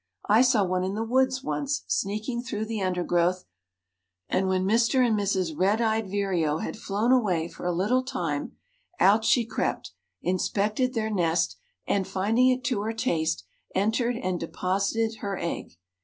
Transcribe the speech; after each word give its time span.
"I 0.27 0.41
saw 0.41 0.63
one 0.63 0.83
in 0.83 0.95
the 0.95 1.03
woods 1.03 1.43
once 1.43 1.83
sneaking 1.85 2.41
through 2.41 2.65
the 2.65 2.81
undergrowth, 2.81 3.45
and 4.27 4.47
when 4.47 4.65
Mr. 4.65 5.05
and 5.05 5.15
Mrs. 5.15 5.55
Red 5.55 5.79
eyed 5.79 6.09
Vireo 6.09 6.57
had 6.57 6.75
flown 6.75 7.11
away 7.11 7.47
for 7.47 7.67
a 7.67 7.71
little 7.71 8.01
time, 8.01 8.53
out 8.99 9.23
she 9.23 9.45
crept, 9.45 9.91
inspected 10.23 10.95
their 10.95 11.11
nest, 11.11 11.55
and, 11.85 12.07
finding 12.07 12.49
it 12.49 12.63
to 12.63 12.81
her 12.81 12.93
taste, 12.93 13.43
entered 13.75 14.15
and 14.17 14.39
deposited 14.39 15.19
her 15.19 15.37
egg. 15.37 15.75